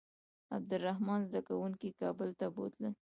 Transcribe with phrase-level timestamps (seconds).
[0.55, 2.93] عبدالرحمن زده کوونکي کابل ته بوتلل.